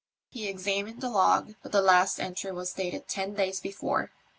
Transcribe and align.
He 0.31 0.47
examined 0.49 0.99
the 0.99 1.11
log, 1.11 1.53
but 1.61 1.71
the 1.71 1.79
last 1.83 2.17
entry 2.19 2.51
was 2.51 2.73
dated 2.73 3.07
ten 3.07 3.35
days 3.35 3.59
before. 3.59 4.09